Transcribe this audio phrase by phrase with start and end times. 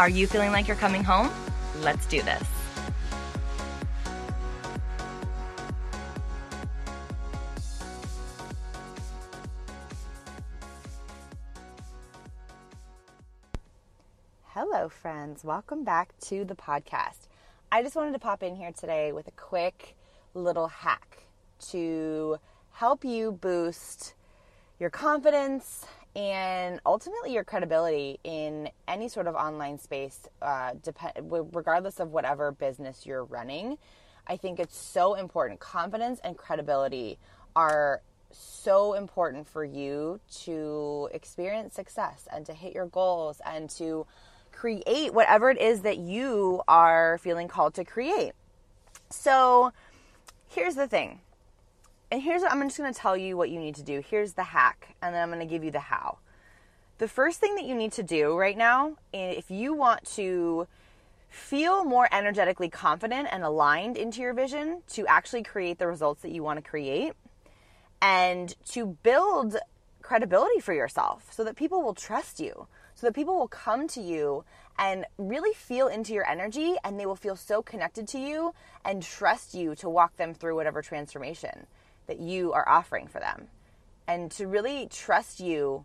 [0.00, 1.28] Are you feeling like you're coming home?
[1.82, 2.42] Let's do this.
[14.46, 15.44] Hello, friends.
[15.44, 17.28] Welcome back to the podcast.
[17.70, 19.96] I just wanted to pop in here today with a quick
[20.32, 21.24] little hack
[21.68, 22.38] to
[22.70, 24.14] help you boost
[24.78, 25.84] your confidence
[26.16, 31.12] and ultimately your credibility in any sort of online space, uh, depend,
[31.52, 33.78] regardless of whatever business you're running.
[34.26, 35.60] I think it's so important.
[35.60, 37.18] Confidence and credibility
[37.54, 44.06] are so important for you to experience success and to hit your goals and to
[44.52, 48.32] create whatever it is that you are feeling called to create.
[49.10, 49.72] So,
[50.48, 51.20] here's the thing
[52.10, 54.02] and here's what I'm just going to tell you what you need to do.
[54.08, 56.18] Here's the hack, and then I'm going to give you the how.
[56.98, 60.66] The first thing that you need to do right now, if you want to
[61.28, 66.32] feel more energetically confident and aligned into your vision to actually create the results that
[66.32, 67.12] you want to create
[68.02, 69.56] and to build
[70.02, 72.66] credibility for yourself so that people will trust you,
[72.96, 74.44] so that people will come to you
[74.76, 78.52] and really feel into your energy and they will feel so connected to you
[78.84, 81.66] and trust you to walk them through whatever transformation
[82.10, 83.46] that you are offering for them
[84.08, 85.84] and to really trust you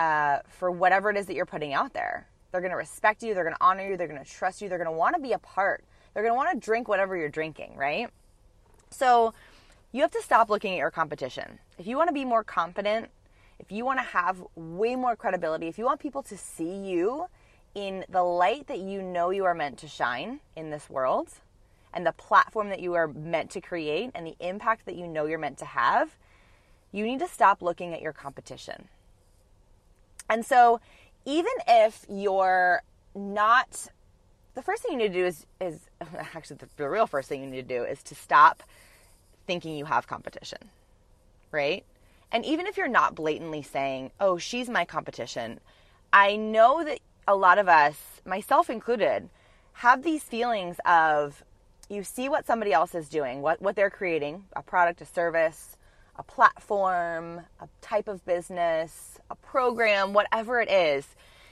[0.00, 2.26] uh, for whatever it is that you're putting out there.
[2.50, 4.68] They're going to respect you, they're going to honor you, they're going to trust you,
[4.68, 5.84] they're going to want to be a part.
[6.12, 8.10] They're going to want to drink whatever you're drinking, right?
[8.90, 9.32] So
[9.92, 11.60] you have to stop looking at your competition.
[11.78, 13.10] If you want to be more confident,
[13.60, 17.26] if you want to have way more credibility, if you want people to see you
[17.76, 21.28] in the light that you know you are meant to shine in this world,
[21.92, 25.26] and the platform that you are meant to create and the impact that you know
[25.26, 26.16] you're meant to have,
[26.92, 28.88] you need to stop looking at your competition.
[30.28, 30.80] And so,
[31.24, 32.82] even if you're
[33.14, 33.88] not,
[34.54, 35.80] the first thing you need to do is, is
[36.34, 38.62] actually the, the real first thing you need to do is to stop
[39.46, 40.58] thinking you have competition,
[41.50, 41.84] right?
[42.32, 45.58] And even if you're not blatantly saying, oh, she's my competition,
[46.12, 49.28] I know that a lot of us, myself included,
[49.72, 51.42] have these feelings of
[51.90, 55.76] you see what somebody else is doing, what, what they're creating a product, a service,
[56.16, 61.06] a platform, a type of business, a program, whatever it is.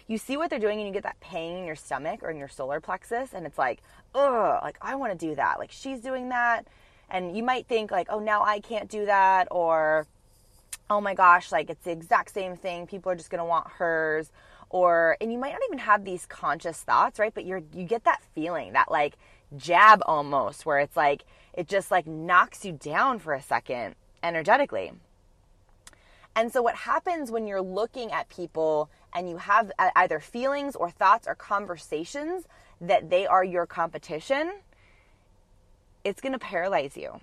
[0.06, 2.38] You see what they're doing and you get that pain in your stomach or in
[2.38, 3.82] your solar plexus, and it's like,
[4.14, 5.58] ugh, like I want to do that.
[5.58, 6.66] Like she's doing that.
[7.10, 10.06] And you might think, like, oh, now I can't do that, or
[10.90, 12.86] oh my gosh, like it's the exact same thing.
[12.86, 14.30] People are just to want hers
[14.70, 18.04] or and you might not even have these conscious thoughts right but you're you get
[18.04, 19.16] that feeling that like
[19.56, 24.92] jab almost where it's like it just like knocks you down for a second energetically.
[26.36, 30.90] And so what happens when you're looking at people and you have either feelings or
[30.90, 32.44] thoughts or conversations
[32.80, 34.52] that they are your competition,
[36.04, 37.20] it's going to paralyze you.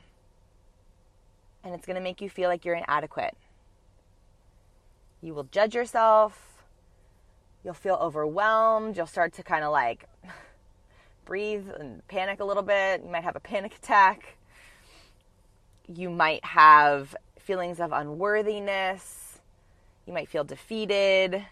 [1.64, 3.38] And it's going to make you feel like you're inadequate.
[5.22, 6.64] You will judge yourself.
[7.64, 8.97] You'll feel overwhelmed.
[8.97, 10.06] You'll start to kind of like
[11.25, 13.03] breathe and panic a little bit.
[13.03, 14.38] You might have a panic attack.
[15.88, 19.40] You might have feelings of unworthiness.
[20.06, 21.46] You might feel defeated.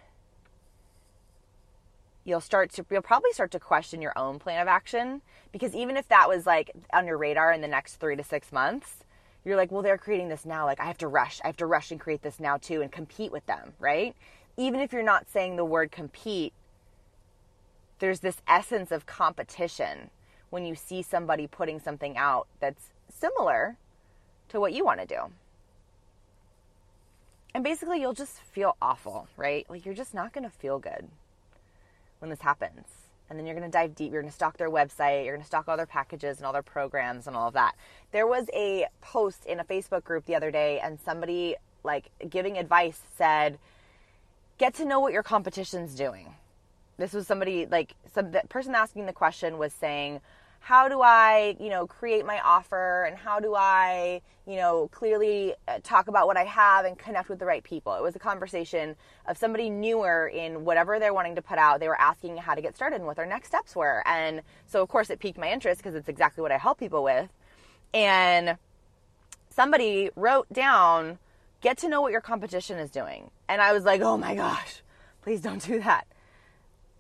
[2.24, 5.98] You'll start to you'll probably start to question your own plan of action because even
[5.98, 9.04] if that was like on your radar in the next 3 to 6 months,
[9.44, 11.42] you're like, "Well, they're creating this now, like I have to rush.
[11.44, 14.16] I have to rush and create this now too and compete with them," right?
[14.56, 16.54] Even if you're not saying the word compete,
[18.04, 20.10] there's this essence of competition
[20.50, 23.78] when you see somebody putting something out that's similar
[24.50, 25.22] to what you want to do.
[27.56, 29.66] And basically, you'll just feel awful, right?
[29.70, 31.08] Like, you're just not going to feel good
[32.20, 32.88] when this happens.
[33.30, 34.12] And then you're going to dive deep.
[34.12, 35.24] You're going to stalk their website.
[35.24, 37.76] You're going to stalk all their packages and all their programs and all of that.
[38.12, 42.58] There was a post in a Facebook group the other day, and somebody, like, giving
[42.58, 43.60] advice said,
[44.58, 46.36] get to know what your competition's doing
[46.98, 50.22] this was somebody like some the person asking the question was saying
[50.64, 55.56] how do I, you know, create my offer and how do I, you know, clearly
[55.68, 57.96] uh, talk about what I have and connect with the right people.
[57.96, 58.96] It was a conversation
[59.28, 61.82] of somebody newer in whatever they're wanting to put out.
[61.82, 64.04] They were asking how to get started and what their next steps were.
[64.08, 67.04] And so, of course, it piqued my interest because it's exactly what I help people
[67.04, 67.30] with.
[67.94, 68.58] And
[69.50, 71.20] somebody wrote down,
[71.60, 73.32] get to know what your competition is doing.
[73.50, 74.82] And I was like, oh my gosh,
[75.24, 76.08] please don't do that.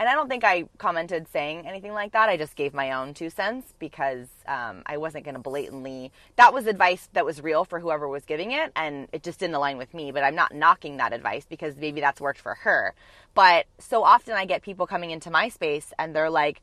[0.03, 2.27] And I don't think I commented saying anything like that.
[2.27, 6.11] I just gave my own two cents because um, I wasn't going to blatantly.
[6.35, 9.55] That was advice that was real for whoever was giving it, and it just didn't
[9.55, 10.11] align with me.
[10.11, 12.93] But I'm not knocking that advice because maybe that's worked for her.
[13.33, 16.61] But so often I get people coming into my space and they're like,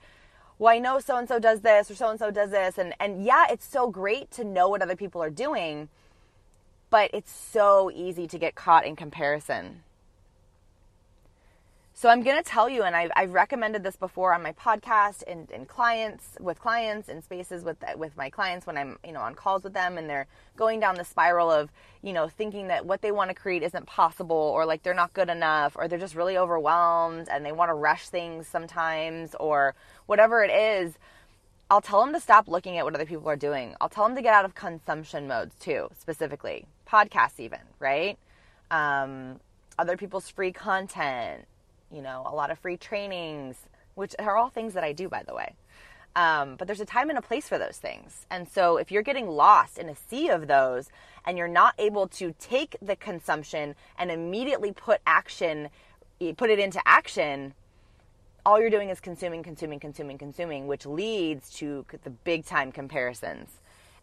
[0.59, 2.77] well, I know so and so does this or so and so does this.
[2.77, 5.89] And, and yeah, it's so great to know what other people are doing,
[6.91, 9.83] but it's so easy to get caught in comparison.
[12.01, 15.23] So I'm going to tell you, and I've, I've, recommended this before on my podcast
[15.27, 19.21] and, and clients with clients in spaces with with my clients when I'm you know
[19.21, 20.27] on calls with them and they're
[20.57, 21.71] going down the spiral of
[22.01, 25.13] you know thinking that what they want to create isn't possible or like they're not
[25.13, 29.75] good enough or they're just really overwhelmed and they want to rush things sometimes or
[30.07, 30.95] whatever it is.
[31.71, 33.75] I'll tell them to stop looking at what other people are doing.
[33.79, 38.19] I'll tell them to get out of consumption modes too, specifically podcasts, even right.
[38.71, 39.39] Um,
[39.79, 41.45] other people's free content
[41.93, 43.57] you know, a lot of free trainings,
[43.95, 45.55] which are all things that I do, by the way.
[46.17, 48.27] Um, but there's a time and a place for those things.
[48.31, 50.91] And so if you're getting lost in a sea of those
[51.25, 55.69] and you're not able to take the consumption and immediately put action,
[56.37, 57.55] put it into action,
[58.45, 63.60] all you're doing is consuming, consuming, consuming, consuming, which leads to the big time comparisons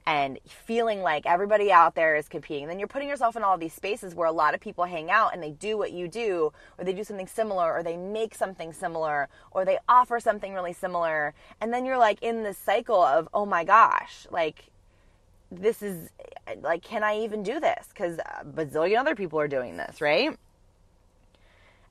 [0.07, 2.63] and feeling like everybody out there is competing.
[2.63, 5.11] And then you're putting yourself in all these spaces where a lot of people hang
[5.11, 8.33] out and they do what you do, or they do something similar, or they make
[8.33, 11.33] something similar, or they offer something really similar.
[11.59, 14.67] And then you're like in this cycle of, oh my gosh, like
[15.51, 16.09] this is
[16.61, 17.87] like, can I even do this?
[17.89, 20.37] Because a bazillion other people are doing this, right?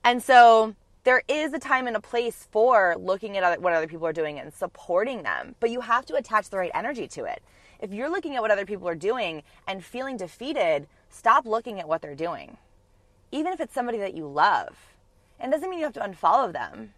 [0.03, 0.73] And so
[1.03, 4.13] there is a time and a place for looking at other, what other people are
[4.13, 7.43] doing and supporting them, but you have to attach the right energy to it
[7.79, 11.87] if you're looking at what other people are doing and feeling defeated, stop looking at
[11.87, 12.57] what they're doing.
[13.31, 14.75] Even if it's somebody that you love.
[15.39, 16.93] And doesn't mean you have to unfollow them.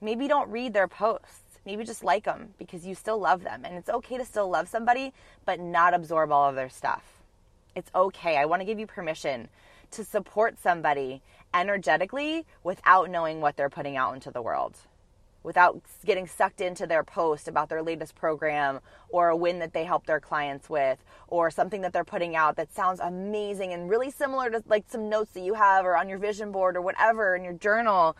[0.00, 1.58] Maybe don't read their posts.
[1.64, 3.62] Maybe just like them because you still love them.
[3.64, 5.12] And it's okay to still love somebody,
[5.44, 7.04] but not absorb all of their stuff.
[7.74, 8.36] It's okay.
[8.36, 9.48] I want to give you permission
[9.92, 11.22] to support somebody
[11.54, 14.76] energetically without knowing what they're putting out into the world
[15.46, 19.84] without getting sucked into their post about their latest program or a win that they
[19.84, 20.98] help their clients with
[21.28, 25.08] or something that they're putting out that sounds amazing and really similar to like some
[25.08, 28.16] notes that you have or on your vision board or whatever in your journal.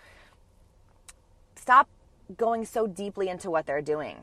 [1.56, 1.88] Stop
[2.36, 4.18] going so deeply into what they're doing.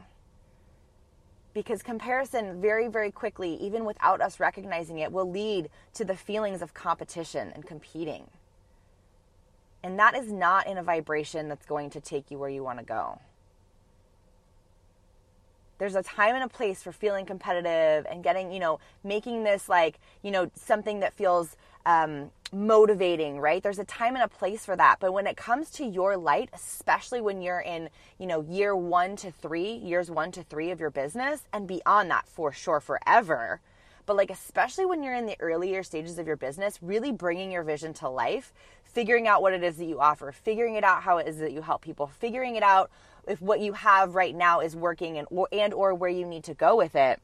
[1.53, 6.61] Because comparison, very, very quickly, even without us recognizing it, will lead to the feelings
[6.61, 8.29] of competition and competing.
[9.83, 12.80] And that is not in a vibration that's going to take you where you want
[12.80, 13.19] to go.
[15.77, 19.68] There's a time and a place for feeling competitive and getting, you know, making this
[19.68, 23.62] like, you know, something that feels um, motivating, right?
[23.62, 24.97] There's a time and a place for that.
[25.01, 29.18] But when it comes to your light, especially when you're in, you know, year one
[29.18, 33.59] to three, years one to three of your business and beyond that for sure forever,
[34.06, 37.63] but like especially when you're in the earlier stages of your business, really bringing your
[37.63, 38.53] vision to life,
[38.94, 41.51] figuring out what it is that you offer, figuring it out how it is that
[41.51, 42.90] you help people, figuring it out
[43.28, 46.44] if what you have right now is working and or, and or where you need
[46.44, 47.19] to go with it.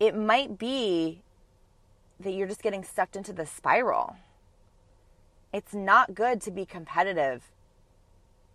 [0.00, 1.20] It might be
[2.20, 4.16] that you're just getting sucked into the spiral.
[5.52, 7.50] It's not good to be competitive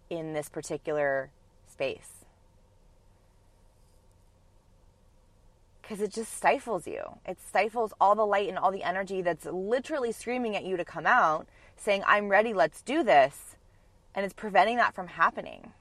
[0.09, 1.31] in this particular
[1.67, 2.22] space.
[5.83, 7.01] Because it just stifles you.
[7.27, 10.85] It stifles all the light and all the energy that's literally screaming at you to
[10.85, 13.57] come out, saying, I'm ready, let's do this.
[14.15, 15.73] And it's preventing that from happening.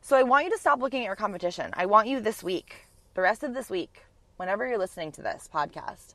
[0.00, 1.72] So I want you to stop looking at your competition.
[1.74, 4.04] I want you this week, the rest of this week,
[4.36, 6.14] whenever you're listening to this podcast,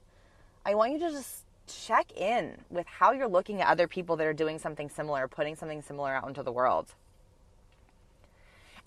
[0.65, 4.25] I want you to just check in with how you're looking at other people that
[4.25, 6.93] are doing something similar, putting something similar out into the world.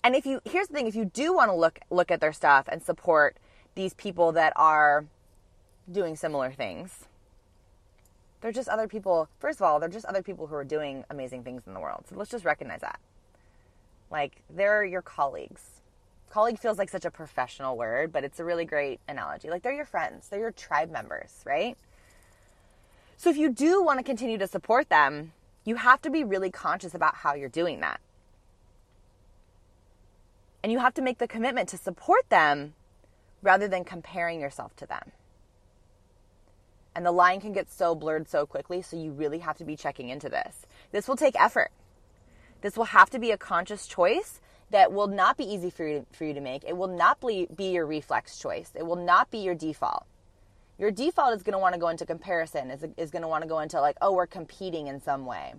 [0.03, 2.33] And if you here's the thing, if you do want to look look at their
[2.33, 3.37] stuff and support
[3.75, 5.05] these people that are
[5.91, 7.05] doing similar things.
[8.41, 9.29] They're just other people.
[9.39, 12.05] First of all, they're just other people who are doing amazing things in the world.
[12.09, 12.99] So let's just recognize that.
[14.11, 15.81] Like, they're your colleagues.
[16.29, 19.49] Colleague feels like such a professional word, but it's a really great analogy.
[19.49, 21.77] Like, they're your friends, they're your tribe members, right?
[23.17, 25.31] So if you do want to continue to support them,
[25.63, 28.01] you have to be really conscious about how you're doing that.
[30.61, 32.73] And you have to make the commitment to support them
[33.43, 35.11] rather than comparing yourself to them.
[36.95, 39.75] And the line can get so blurred so quickly, so you really have to be
[39.75, 40.65] checking into this.
[40.91, 41.71] This will take effort.
[42.61, 46.05] This will have to be a conscious choice that will not be easy for you,
[46.11, 46.63] for you to make.
[46.63, 48.71] It will not be, be your reflex choice.
[48.73, 50.05] It will not be your default.
[50.79, 53.43] Your default is going to want to go into comparison, is, is going to want
[53.43, 55.53] to go into like, oh, we're competing in some way.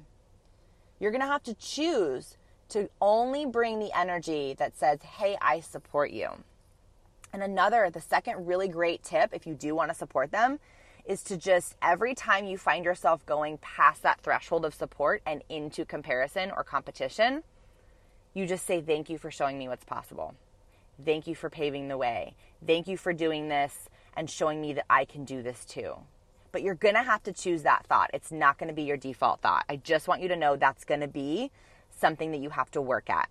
[0.98, 2.36] You're going to have to choose
[2.70, 6.28] to only bring the energy that says, hey, I support you.
[7.34, 10.60] And another, the second really great tip, if you do want to support them,
[11.04, 15.42] is to just every time you find yourself going past that threshold of support and
[15.48, 17.42] into comparison or competition,
[18.34, 20.36] you just say, Thank you for showing me what's possible.
[21.04, 22.36] Thank you for paving the way.
[22.64, 25.96] Thank you for doing this and showing me that I can do this too.
[26.52, 28.10] But you're going to have to choose that thought.
[28.14, 29.64] It's not going to be your default thought.
[29.68, 31.50] I just want you to know that's going to be
[31.90, 33.28] something that you have to work at.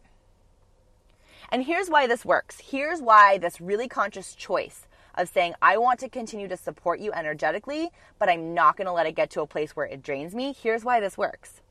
[1.50, 2.60] And here's why this works.
[2.60, 7.14] Here's why this really conscious choice of saying, I want to continue to support you
[7.14, 10.34] energetically, but I'm not going to let it get to a place where it drains
[10.34, 10.56] me.
[10.60, 11.62] Here's why this works.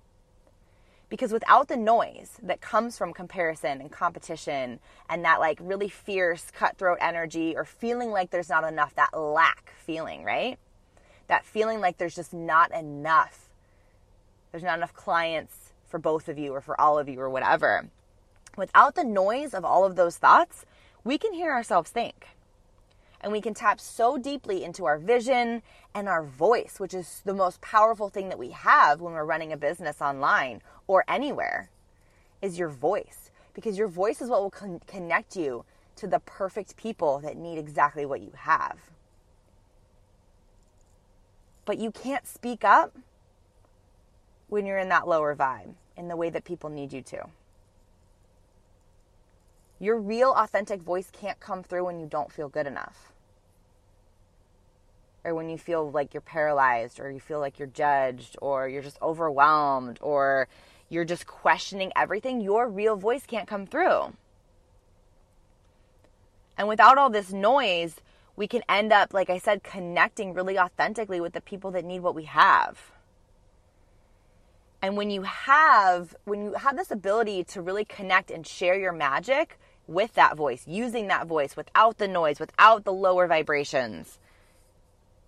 [1.09, 6.51] Because without the noise that comes from comparison and competition and that like really fierce
[6.53, 10.59] cutthroat energy or feeling like there's not enough, that lack feeling, right?
[11.27, 13.51] That feeling like there's just not enough.
[14.53, 17.89] There's not enough clients for both of you or for all of you or whatever.
[18.57, 20.67] Without the noise of all of those thoughts,
[21.05, 22.29] we can hear ourselves think
[23.23, 25.63] and we can tap so deeply into our vision
[25.95, 29.53] and our voice, which is the most powerful thing that we have when we're running
[29.53, 31.71] a business online or anywhere,
[32.41, 33.31] is your voice.
[33.55, 35.65] Because your voice is what will con- connect you
[35.97, 38.79] to the perfect people that need exactly what you have.
[41.65, 42.97] But you can't speak up
[44.49, 47.29] when you're in that lower vibe in the way that people need you to.
[49.83, 53.13] Your real authentic voice can't come through when you don't feel good enough
[55.25, 58.83] or when you feel like you're paralyzed or you feel like you're judged or you're
[58.83, 60.47] just overwhelmed or
[60.89, 64.13] you're just questioning everything, your real voice can't come through.
[66.57, 67.97] And without all this noise,
[68.37, 72.03] we can end up, like I said, connecting really authentically with the people that need
[72.03, 72.93] what we have.
[74.81, 78.93] And when you have when you have this ability to really connect and share your
[78.93, 84.19] magic with that voice, using that voice without the noise, without the lower vibrations,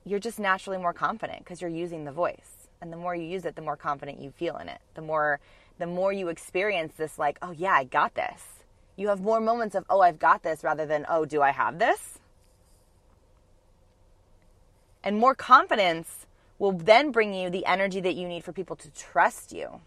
[0.04, 2.68] you're just naturally more confident because you're using the voice.
[2.80, 4.80] And the more you use it, the more confident you feel in it.
[4.94, 5.40] The more
[5.78, 8.64] the more you experience this like, "Oh yeah, I got this."
[8.96, 11.78] You have more moments of, "Oh, I've got this" rather than, "Oh, do I have
[11.78, 12.20] this?"
[15.02, 16.26] And more confidence
[16.58, 19.80] will then bring you the energy that you need for people to trust you.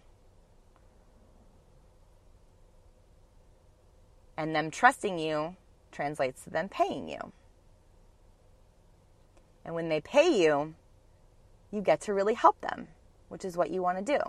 [4.37, 5.55] And them trusting you
[5.91, 7.33] translates to them paying you.
[9.65, 10.75] And when they pay you,
[11.71, 12.87] you get to really help them,
[13.29, 14.19] which is what you want to do.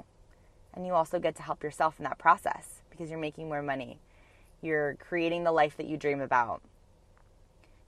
[0.74, 3.98] And you also get to help yourself in that process because you're making more money.
[4.62, 6.62] You're creating the life that you dream about.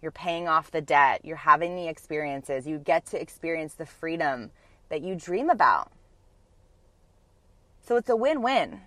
[0.03, 1.23] You're paying off the debt.
[1.25, 2.67] You're having the experiences.
[2.67, 4.51] You get to experience the freedom
[4.89, 5.91] that you dream about.
[7.83, 8.81] So it's a win win.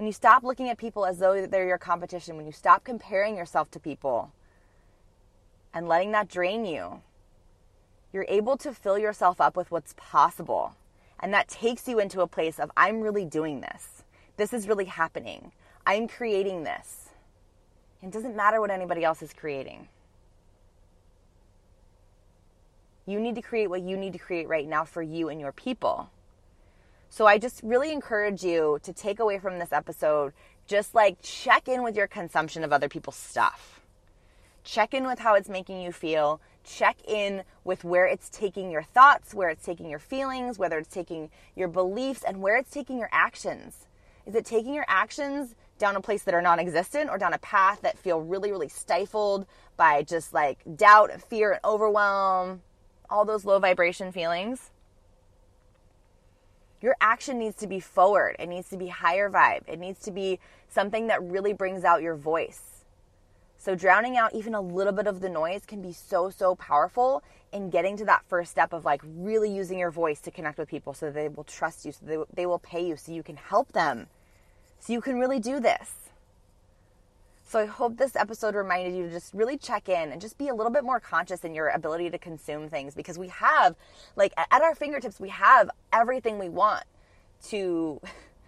[0.00, 3.36] When you stop looking at people as though they're your competition, when you stop comparing
[3.36, 4.32] yourself to people,
[5.74, 7.02] and letting that drain you,
[8.10, 10.74] you're able to fill yourself up with what's possible.
[11.22, 14.02] And that takes you into a place of, I'm really doing this.
[14.38, 15.52] This is really happening.
[15.84, 17.10] I'm creating this.
[18.02, 19.86] It doesn't matter what anybody else is creating.
[23.04, 25.52] You need to create what you need to create right now for you and your
[25.52, 26.08] people.
[27.10, 30.32] So I just really encourage you to take away from this episode,
[30.66, 33.80] just like check in with your consumption of other people's stuff
[34.64, 36.40] Check in with how it's making you feel.
[36.64, 40.92] Check in with where it's taking your thoughts, where it's taking your feelings, whether it's
[40.92, 43.86] taking your beliefs, and where it's taking your actions.
[44.26, 47.38] Is it taking your actions down a place that are non existent or down a
[47.38, 52.60] path that feel really, really stifled by just like doubt, fear, and overwhelm,
[53.08, 54.70] all those low vibration feelings?
[56.80, 58.36] Your action needs to be forward.
[58.38, 59.62] It needs to be higher vibe.
[59.66, 62.84] It needs to be something that really brings out your voice.
[63.58, 67.22] So, drowning out even a little bit of the noise can be so, so powerful
[67.52, 70.68] in getting to that first step of like really using your voice to connect with
[70.68, 73.36] people so they will trust you, so they, they will pay you, so you can
[73.36, 74.06] help them,
[74.78, 76.09] so you can really do this.
[77.50, 80.46] So, I hope this episode reminded you to just really check in and just be
[80.46, 83.74] a little bit more conscious in your ability to consume things because we have,
[84.14, 86.84] like, at our fingertips, we have everything we want
[87.48, 88.00] to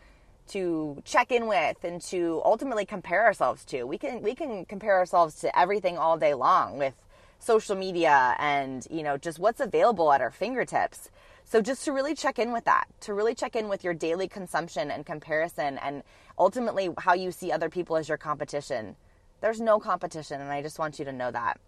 [0.50, 3.82] to check in with and to ultimately compare ourselves to.
[3.82, 6.94] We can we can compare ourselves to everything all day long with
[7.40, 11.10] social media and, you know, just what's available at our fingertips.
[11.52, 14.26] So just to really check in with that, to really check in with your daily
[14.26, 16.02] consumption and comparison and
[16.38, 18.96] ultimately how you see other people as your competition.
[19.42, 21.60] There's no competition and I just want you to know that.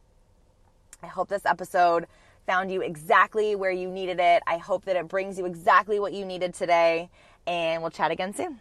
[1.02, 2.06] I hope this episode
[2.46, 4.42] found you exactly where you needed it.
[4.46, 7.10] I hope that it brings you exactly what you needed today
[7.46, 8.60] and we'll chat again soon.